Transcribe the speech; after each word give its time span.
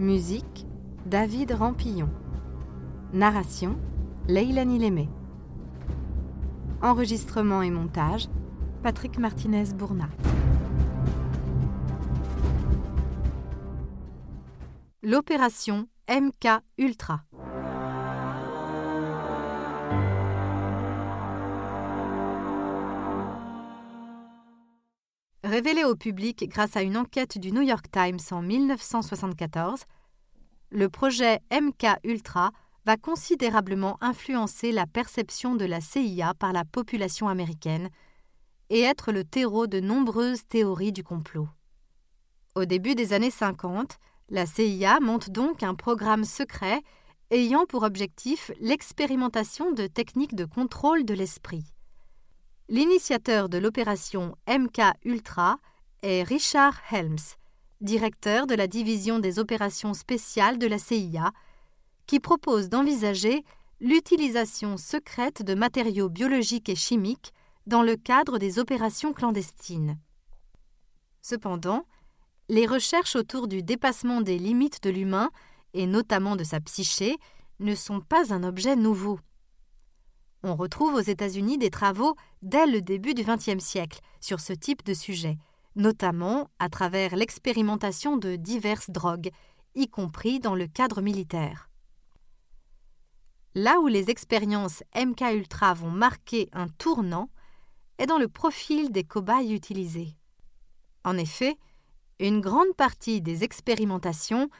Musique 0.00 0.66
David 1.06 1.52
Rampillon. 1.52 2.08
Narration 3.12 3.76
Leilani 4.26 4.80
Lémé. 4.80 5.08
Enregistrement 6.82 7.62
et 7.62 7.70
montage 7.70 8.26
Patrick 8.82 9.18
Martinez-Bourna. 9.18 10.08
L'opération 15.04 15.86
MK 16.10 16.48
Ultra. 16.76 17.20
Révélé 25.54 25.84
au 25.84 25.94
public 25.94 26.48
grâce 26.48 26.76
à 26.76 26.82
une 26.82 26.96
enquête 26.96 27.38
du 27.38 27.52
New 27.52 27.62
York 27.62 27.86
Times 27.92 28.18
en 28.32 28.42
1974, 28.42 29.84
le 30.70 30.88
projet 30.88 31.38
MK 31.52 31.86
Ultra 32.02 32.50
va 32.84 32.96
considérablement 32.96 33.96
influencer 34.00 34.72
la 34.72 34.88
perception 34.88 35.54
de 35.54 35.64
la 35.64 35.80
CIA 35.80 36.34
par 36.34 36.52
la 36.52 36.64
population 36.64 37.28
américaine 37.28 37.88
et 38.68 38.80
être 38.80 39.12
le 39.12 39.22
terreau 39.22 39.68
de 39.68 39.78
nombreuses 39.78 40.44
théories 40.48 40.90
du 40.90 41.04
complot. 41.04 41.46
Au 42.56 42.64
début 42.64 42.96
des 42.96 43.12
années 43.12 43.30
50, 43.30 43.98
la 44.30 44.46
CIA 44.46 44.98
monte 44.98 45.30
donc 45.30 45.62
un 45.62 45.76
programme 45.76 46.24
secret 46.24 46.82
ayant 47.30 47.64
pour 47.64 47.84
objectif 47.84 48.50
l'expérimentation 48.58 49.70
de 49.70 49.86
techniques 49.86 50.34
de 50.34 50.46
contrôle 50.46 51.04
de 51.04 51.14
l'esprit. 51.14 51.73
L'initiateur 52.70 53.50
de 53.50 53.58
l'opération 53.58 54.36
MK 54.48 54.80
Ultra 55.04 55.58
est 56.02 56.22
Richard 56.22 56.80
Helms, 56.90 57.36
directeur 57.82 58.46
de 58.46 58.54
la 58.54 58.66
division 58.66 59.18
des 59.18 59.38
opérations 59.38 59.92
spéciales 59.92 60.58
de 60.58 60.66
la 60.66 60.78
CIA, 60.78 61.32
qui 62.06 62.20
propose 62.20 62.70
d'envisager 62.70 63.44
l'utilisation 63.80 64.78
secrète 64.78 65.42
de 65.42 65.54
matériaux 65.54 66.08
biologiques 66.08 66.70
et 66.70 66.74
chimiques 66.74 67.34
dans 67.66 67.82
le 67.82 67.96
cadre 67.96 68.38
des 68.38 68.58
opérations 68.58 69.12
clandestines. 69.12 69.98
Cependant, 71.20 71.84
les 72.48 72.66
recherches 72.66 73.16
autour 73.16 73.46
du 73.46 73.62
dépassement 73.62 74.22
des 74.22 74.38
limites 74.38 74.82
de 74.82 74.88
l'humain, 74.90 75.30
et 75.74 75.86
notamment 75.86 76.34
de 76.34 76.44
sa 76.44 76.60
psyché, 76.60 77.18
ne 77.60 77.74
sont 77.74 78.00
pas 78.00 78.32
un 78.32 78.42
objet 78.42 78.74
nouveau. 78.74 79.18
On 80.46 80.56
retrouve 80.56 80.92
aux 80.92 81.00
États-Unis 81.00 81.56
des 81.56 81.70
travaux 81.70 82.16
dès 82.42 82.66
le 82.66 82.82
début 82.82 83.14
du 83.14 83.24
XXe 83.24 83.64
siècle 83.64 84.00
sur 84.20 84.40
ce 84.40 84.52
type 84.52 84.84
de 84.84 84.92
sujet, 84.92 85.38
notamment 85.74 86.50
à 86.58 86.68
travers 86.68 87.16
l'expérimentation 87.16 88.18
de 88.18 88.36
diverses 88.36 88.90
drogues, 88.90 89.30
y 89.74 89.88
compris 89.88 90.40
dans 90.40 90.54
le 90.54 90.66
cadre 90.66 91.00
militaire. 91.00 91.70
Là 93.54 93.80
où 93.80 93.86
les 93.86 94.10
expériences 94.10 94.82
MK 94.94 95.22
Ultra 95.32 95.72
vont 95.72 95.90
marquer 95.90 96.50
un 96.52 96.68
tournant 96.68 97.30
est 97.96 98.06
dans 98.06 98.18
le 98.18 98.28
profil 98.28 98.92
des 98.92 99.04
cobayes 99.04 99.54
utilisés. 99.54 100.14
En 101.04 101.16
effet, 101.16 101.56
une 102.20 102.42
grande 102.42 102.74
partie 102.76 103.22
des 103.22 103.44
expérimentations 103.44 104.50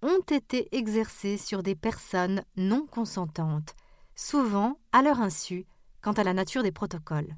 ont 0.00 0.22
été 0.30 0.74
exercées 0.74 1.36
sur 1.36 1.62
des 1.62 1.74
personnes 1.74 2.44
non 2.56 2.86
consentantes, 2.86 3.74
souvent 4.14 4.78
à 4.92 5.02
leur 5.02 5.20
insu 5.20 5.66
quant 6.02 6.12
à 6.12 6.24
la 6.24 6.34
nature 6.34 6.62
des 6.62 6.72
protocoles. 6.72 7.36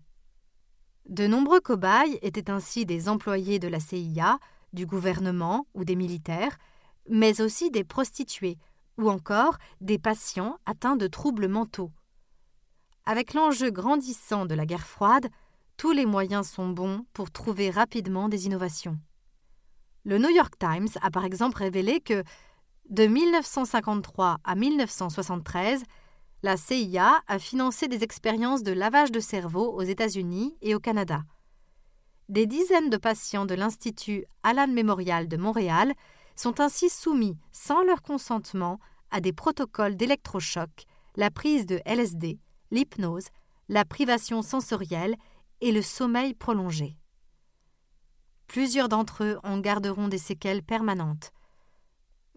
De 1.08 1.26
nombreux 1.26 1.60
cobayes 1.60 2.18
étaient 2.22 2.50
ainsi 2.50 2.84
des 2.84 3.08
employés 3.08 3.58
de 3.58 3.68
la 3.68 3.78
CIA, 3.78 4.38
du 4.72 4.86
gouvernement 4.86 5.66
ou 5.74 5.84
des 5.84 5.94
militaires, 5.94 6.58
mais 7.08 7.40
aussi 7.40 7.70
des 7.70 7.84
prostituées 7.84 8.58
ou 8.98 9.10
encore 9.10 9.56
des 9.80 9.98
patients 9.98 10.58
atteints 10.66 10.96
de 10.96 11.06
troubles 11.06 11.48
mentaux. 11.48 11.92
Avec 13.04 13.34
l'enjeu 13.34 13.70
grandissant 13.70 14.46
de 14.46 14.54
la 14.54 14.66
guerre 14.66 14.86
froide, 14.86 15.28
tous 15.76 15.92
les 15.92 16.06
moyens 16.06 16.48
sont 16.48 16.70
bons 16.70 17.04
pour 17.12 17.30
trouver 17.30 17.70
rapidement 17.70 18.28
des 18.28 18.46
innovations. 18.46 18.98
Le 20.04 20.18
New 20.18 20.30
York 20.30 20.54
Times 20.58 20.88
a 21.02 21.10
par 21.10 21.24
exemple 21.24 21.58
révélé 21.58 22.00
que, 22.00 22.24
de 22.88 23.06
1953 23.06 24.38
à 24.42 24.54
1973, 24.54 25.82
la 26.42 26.56
CIA 26.56 27.22
a 27.26 27.38
financé 27.38 27.88
des 27.88 28.02
expériences 28.02 28.62
de 28.62 28.72
lavage 28.72 29.10
de 29.10 29.20
cerveau 29.20 29.72
aux 29.72 29.82
États-Unis 29.82 30.56
et 30.62 30.74
au 30.74 30.80
Canada. 30.80 31.22
Des 32.28 32.46
dizaines 32.46 32.90
de 32.90 32.96
patients 32.96 33.46
de 33.46 33.54
l'Institut 33.54 34.24
Allan 34.42 34.68
Memorial 34.68 35.28
de 35.28 35.36
Montréal 35.36 35.92
sont 36.34 36.60
ainsi 36.60 36.88
soumis, 36.90 37.38
sans 37.52 37.82
leur 37.82 38.02
consentement, 38.02 38.78
à 39.10 39.20
des 39.20 39.32
protocoles 39.32 39.96
d'électrochoc, 39.96 40.84
la 41.16 41.30
prise 41.30 41.66
de 41.66 41.80
LSD, 41.86 42.38
l'hypnose, 42.70 43.28
la 43.68 43.84
privation 43.84 44.42
sensorielle 44.42 45.16
et 45.60 45.72
le 45.72 45.82
sommeil 45.82 46.34
prolongé. 46.34 46.96
Plusieurs 48.46 48.88
d'entre 48.88 49.24
eux 49.24 49.38
en 49.42 49.58
garderont 49.58 50.08
des 50.08 50.18
séquelles 50.18 50.62
permanentes. 50.62 51.32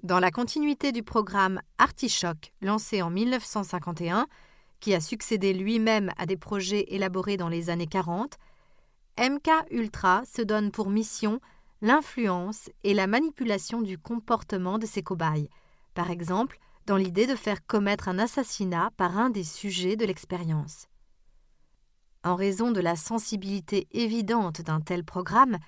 Dans 0.03 0.19
la 0.19 0.31
continuité 0.31 0.93
du 0.93 1.03
programme 1.03 1.61
Artichoc 1.77 2.53
lancé 2.61 3.01
en 3.01 3.09
1951, 3.09 4.27
qui 4.79 4.93
a 4.93 5.01
succédé 5.01 5.53
lui-même 5.53 6.11
à 6.17 6.25
des 6.25 6.37
projets 6.37 6.85
élaborés 6.93 7.35
dans 7.35 7.49
les 7.49 7.69
années 7.69 7.85
40, 7.85 8.37
MK 9.19 9.49
Ultra 9.71 10.23
se 10.23 10.41
donne 10.41 10.71
pour 10.71 10.89
mission 10.89 11.41
l'influence 11.81 12.69
et 12.85 12.93
la 12.93 13.07
manipulation 13.07 13.81
du 13.81 13.97
comportement 13.97 14.79
de 14.79 14.85
ses 14.85 15.03
cobayes, 15.03 15.49
par 15.93 16.11
exemple 16.11 16.59
dans 16.85 16.97
l'idée 16.97 17.27
de 17.27 17.35
faire 17.35 17.67
commettre 17.67 18.07
un 18.07 18.19
assassinat 18.19 18.91
par 18.95 19.17
un 19.17 19.29
des 19.29 19.43
sujets 19.43 19.97
de 19.97 20.05
l'expérience. 20.05 20.87
En 22.23 22.35
raison 22.35 22.71
de 22.71 22.79
la 22.79 22.95
sensibilité 22.95 23.87
évidente 23.91 24.61
d'un 24.61 24.81
tel 24.81 25.03
programme, 25.03 25.59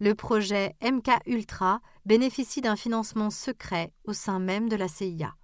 le 0.00 0.14
projet 0.14 0.74
MK 0.82 1.10
Ultra 1.26 1.80
bénéficie 2.06 2.62
d'un 2.62 2.76
financement 2.76 3.28
secret 3.28 3.92
au 4.04 4.14
sein 4.14 4.38
même 4.38 4.68
de 4.68 4.76
la 4.76 4.88
CIA. 4.88 5.34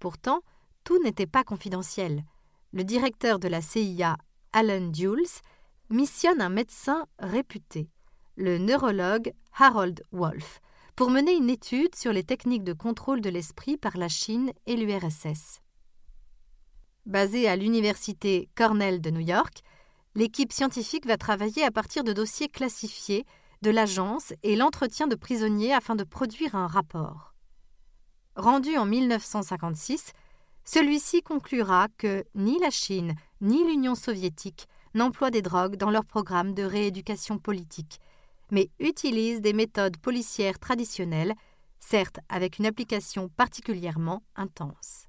Pourtant, 0.00 0.40
tout 0.82 1.00
n'était 1.02 1.26
pas 1.26 1.44
confidentiel. 1.44 2.24
Le 2.72 2.82
directeur 2.82 3.38
de 3.38 3.46
la 3.46 3.62
CIA, 3.62 4.16
Alan 4.52 4.88
Dulles, 4.88 5.40
missionne 5.90 6.40
un 6.40 6.48
médecin 6.48 7.06
réputé, 7.20 7.88
le 8.36 8.58
neurologue 8.58 9.32
Harold 9.56 10.02
Wolff, 10.10 10.60
pour 10.96 11.10
mener 11.10 11.34
une 11.36 11.50
étude 11.50 11.94
sur 11.94 12.12
les 12.12 12.24
techniques 12.24 12.64
de 12.64 12.72
contrôle 12.72 13.20
de 13.20 13.30
l'esprit 13.30 13.76
par 13.76 13.96
la 13.96 14.08
Chine 14.08 14.52
et 14.66 14.76
l'URSS. 14.76 15.60
Basé 17.06 17.48
à 17.48 17.54
l'université 17.54 18.48
Cornell 18.56 19.00
de 19.00 19.10
New 19.10 19.20
York, 19.20 19.62
l'équipe 20.14 20.52
scientifique 20.52 21.06
va 21.06 21.16
travailler 21.16 21.64
à 21.64 21.70
partir 21.70 22.04
de 22.04 22.12
dossiers 22.12 22.48
classifiés 22.48 23.24
de 23.62 23.70
l'agence 23.70 24.32
et 24.42 24.56
l'entretien 24.56 25.06
de 25.06 25.14
prisonniers 25.14 25.72
afin 25.72 25.96
de 25.96 26.04
produire 26.04 26.54
un 26.54 26.66
rapport. 26.66 27.34
Rendu 28.36 28.76
en 28.76 28.84
1956, 28.84 30.12
celui-ci 30.64 31.22
conclura 31.22 31.88
que 31.98 32.24
ni 32.34 32.58
la 32.58 32.70
Chine 32.70 33.14
ni 33.40 33.64
l'Union 33.64 33.94
soviétique 33.94 34.66
n'emploient 34.94 35.30
des 35.30 35.42
drogues 35.42 35.76
dans 35.76 35.90
leur 35.90 36.04
programme 36.04 36.54
de 36.54 36.62
rééducation 36.62 37.38
politique, 37.38 38.00
mais 38.50 38.70
utilisent 38.78 39.40
des 39.40 39.52
méthodes 39.52 39.96
policières 39.96 40.58
traditionnelles, 40.58 41.34
certes 41.80 42.18
avec 42.28 42.58
une 42.58 42.66
application 42.66 43.28
particulièrement 43.28 44.22
intense. 44.36 45.06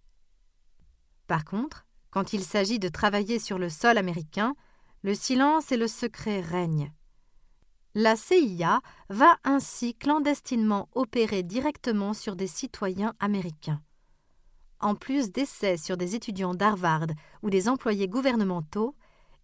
Par 1.28 1.46
contre, 1.46 1.86
quand 2.12 2.34
il 2.34 2.44
s'agit 2.44 2.80
de 2.80 2.90
travailler 2.90 3.40
sur 3.40 3.58
le 3.58 3.69
sol 3.69 3.98
américain, 3.98 4.56
le 5.06 5.13
silence 5.13 5.72
et 5.72 5.78
le 5.78 5.88
secret 5.88 6.42
règnent. 6.42 6.92
La 7.94 8.16
CIA 8.16 8.81
va 9.10 9.38
ainsi 9.44 9.94
clandestinement 9.94 10.90
opérer 10.96 11.44
directement 11.44 12.16
sur 12.16 12.36
des 12.36 12.48
citoyens 12.48 13.13
américains. 13.19 13.84
En 14.80 14.96
plus 14.96 15.31
d'essais 15.31 15.78
sur 15.78 15.96
des 15.96 16.16
étudiants 16.16 16.56
d'Harvard 16.56 17.06
ou 17.44 17.52
des 17.52 17.69
employés 17.69 18.07
gouvernementaux, 18.07 18.96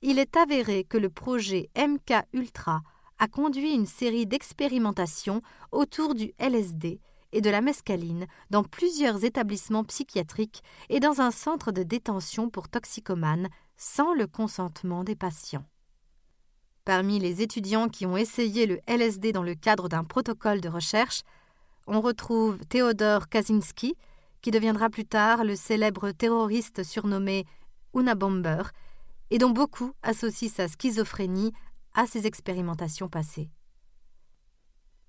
il 0.01 0.17
est 0.17 0.35
avéré 0.35 0.83
que 0.83 0.97
le 0.97 1.11
projet 1.11 1.69
MK 1.77 2.25
Ultra 2.33 2.81
a 3.19 3.27
conduit 3.27 3.75
une 3.75 3.85
série 3.85 4.25
d'expérimentations 4.25 5.43
autour 5.71 6.15
du 6.15 6.33
LSD 6.39 6.99
et 7.31 7.41
de 7.41 7.49
la 7.49 7.61
mescaline 7.61 8.27
dans 8.49 8.63
plusieurs 8.63 9.23
établissements 9.23 9.83
psychiatriques 9.83 10.63
et 10.89 10.99
dans 10.99 11.21
un 11.21 11.31
centre 11.31 11.71
de 11.71 11.83
détention 11.83 12.49
pour 12.49 12.69
toxicomanes 12.69 13.49
sans 13.77 14.13
le 14.13 14.27
consentement 14.27 15.03
des 15.03 15.15
patients. 15.15 15.65
Parmi 16.85 17.19
les 17.19 17.41
étudiants 17.41 17.89
qui 17.89 18.05
ont 18.05 18.17
essayé 18.17 18.65
le 18.65 18.79
LSD 18.87 19.31
dans 19.31 19.43
le 19.43 19.55
cadre 19.55 19.87
d'un 19.87 20.03
protocole 20.03 20.61
de 20.61 20.69
recherche, 20.69 21.21
on 21.87 22.01
retrouve 22.01 22.57
Theodore 22.69 23.29
Kaczynski, 23.29 23.95
qui 24.41 24.51
deviendra 24.51 24.89
plus 24.89 25.05
tard 25.05 25.43
le 25.43 25.55
célèbre 25.55 26.11
terroriste 26.11 26.83
surnommé 26.83 27.45
Unabomber, 27.93 28.63
et 29.29 29.37
dont 29.37 29.51
beaucoup 29.51 29.91
associent 30.01 30.49
sa 30.49 30.67
schizophrénie 30.67 31.53
à 31.93 32.05
ses 32.07 32.27
expérimentations 32.27 33.09
passées. 33.09 33.49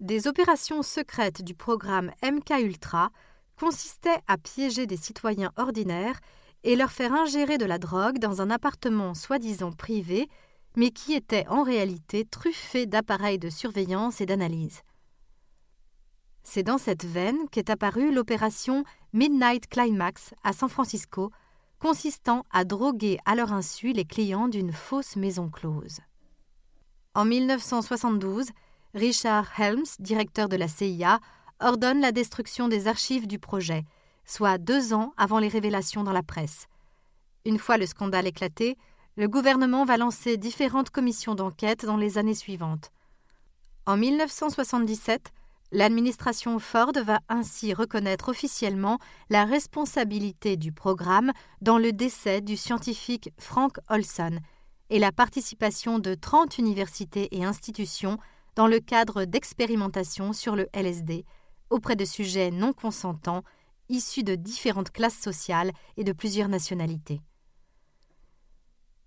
Des 0.02 0.26
opérations 0.26 0.82
secrètes 0.82 1.42
du 1.42 1.54
programme 1.54 2.10
MK-Ultra 2.24 3.10
consistaient 3.56 4.20
à 4.26 4.36
piéger 4.36 4.84
des 4.88 4.96
citoyens 4.96 5.52
ordinaires 5.56 6.18
et 6.64 6.74
leur 6.74 6.90
faire 6.90 7.12
ingérer 7.12 7.56
de 7.56 7.64
la 7.64 7.78
drogue 7.78 8.18
dans 8.18 8.42
un 8.42 8.50
appartement 8.50 9.14
soi-disant 9.14 9.70
privé, 9.70 10.28
mais 10.74 10.90
qui 10.90 11.12
était 11.12 11.46
en 11.46 11.62
réalité 11.62 12.24
truffé 12.24 12.84
d'appareils 12.86 13.38
de 13.38 13.48
surveillance 13.48 14.20
et 14.20 14.26
d'analyse. 14.26 14.80
C'est 16.42 16.64
dans 16.64 16.78
cette 16.78 17.04
veine 17.04 17.48
qu'est 17.52 17.70
apparue 17.70 18.12
l'opération 18.12 18.82
Midnight 19.12 19.68
Climax 19.68 20.34
à 20.42 20.52
San 20.52 20.68
Francisco, 20.68 21.30
consistant 21.78 22.44
à 22.50 22.64
droguer 22.64 23.18
à 23.24 23.36
leur 23.36 23.52
insu 23.52 23.92
les 23.92 24.04
clients 24.04 24.48
d'une 24.48 24.72
fausse 24.72 25.14
maison 25.14 25.48
close. 25.48 26.00
En 27.14 27.24
1972, 27.24 28.46
Richard 28.94 29.48
Helms, 29.58 29.96
directeur 30.00 30.48
de 30.48 30.56
la 30.56 30.68
CIA, 30.68 31.18
ordonne 31.60 32.00
la 32.00 32.12
destruction 32.12 32.68
des 32.68 32.88
archives 32.88 33.26
du 33.26 33.38
projet, 33.38 33.84
soit 34.26 34.58
deux 34.58 34.92
ans 34.92 35.14
avant 35.16 35.38
les 35.38 35.48
révélations 35.48 36.04
dans 36.04 36.12
la 36.12 36.22
presse. 36.22 36.66
Une 37.46 37.58
fois 37.58 37.78
le 37.78 37.86
scandale 37.86 38.26
éclaté, 38.26 38.76
le 39.16 39.28
gouvernement 39.28 39.84
va 39.84 39.96
lancer 39.96 40.36
différentes 40.36 40.90
commissions 40.90 41.34
d'enquête 41.34 41.84
dans 41.86 41.96
les 41.96 42.18
années 42.18 42.34
suivantes. 42.34 42.90
En 43.86 43.96
1977, 43.96 45.32
l'administration 45.72 46.58
Ford 46.58 46.92
va 47.02 47.20
ainsi 47.28 47.72
reconnaître 47.72 48.28
officiellement 48.28 48.98
la 49.30 49.44
responsabilité 49.44 50.56
du 50.56 50.70
programme 50.70 51.32
dans 51.62 51.78
le 51.78 51.92
décès 51.92 52.42
du 52.42 52.56
scientifique 52.56 53.30
Frank 53.38 53.78
Olson 53.88 54.38
et 54.90 54.98
la 54.98 55.12
participation 55.12 55.98
de 55.98 56.14
30 56.14 56.58
universités 56.58 57.28
et 57.32 57.44
institutions 57.44 58.18
dans 58.54 58.66
le 58.66 58.80
cadre 58.80 59.24
d'expérimentations 59.24 60.32
sur 60.32 60.56
le 60.56 60.68
LSD 60.72 61.24
auprès 61.70 61.96
de 61.96 62.04
sujets 62.04 62.50
non 62.50 62.72
consentants 62.72 63.42
issus 63.88 64.22
de 64.22 64.34
différentes 64.34 64.90
classes 64.90 65.18
sociales 65.18 65.72
et 65.96 66.04
de 66.04 66.12
plusieurs 66.12 66.48
nationalités. 66.48 67.20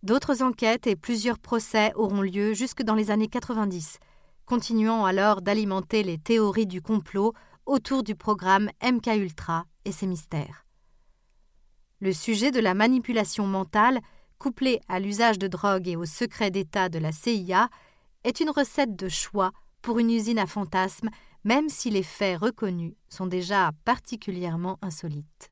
D'autres 0.04 0.44
enquêtes 0.44 0.88
et 0.88 0.96
plusieurs 0.96 1.40
procès 1.40 1.92
auront 1.96 2.22
lieu 2.22 2.54
jusque 2.54 2.84
dans 2.84 2.94
les 2.94 3.10
années 3.10 3.28
90, 3.28 3.98
continuant 4.46 5.06
alors 5.06 5.42
d'alimenter 5.42 6.04
les 6.04 6.20
théories 6.20 6.68
du 6.68 6.82
complot 6.82 7.34
autour 7.66 8.04
du 8.04 8.16
programme 8.16 8.70
MK-Ultra 8.84 9.66
et 9.86 9.92
ses 9.92 10.06
mystères. 10.06 10.66
Le 12.00 12.14
sujet 12.14 12.52
de 12.52 12.60
la 12.60 12.76
manipulation 12.76 13.48
mentale, 13.48 14.00
couplé 14.38 14.80
à 14.88 15.00
l'usage 15.00 15.40
de 15.40 15.48
drogue 15.48 15.88
et 15.88 15.96
au 15.96 16.06
secret 16.06 16.52
d'État 16.52 16.90
de 16.90 17.00
la 17.00 17.12
CIA, 17.12 17.70
est 18.26 18.42
une 18.42 18.50
recette 18.50 18.96
de 18.96 19.08
choix 19.08 19.54
pour 19.82 20.00
une 20.00 20.10
usine 20.10 20.40
à 20.40 20.48
fantasmes, 20.48 21.10
même 21.44 21.70
si 21.70 21.92
les 21.92 22.04
faits 22.04 22.40
reconnus 22.40 22.96
sont 23.08 23.28
déjà 23.28 23.72
particulièrement 23.86 24.80
insolites. 24.82 25.52